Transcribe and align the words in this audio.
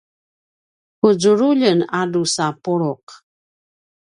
ku 0.97 1.07
zululjen 1.21 1.79
a 1.99 2.01
drusa 2.11 2.45
puluq 2.63 3.05